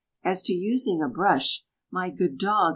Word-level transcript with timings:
As 0.23 0.41
to 0.41 0.53
using 0.53 0.99
a 0.99 1.07
brush 1.07 1.63
My 1.91 2.09
good 2.09 2.39
dog! 2.39 2.69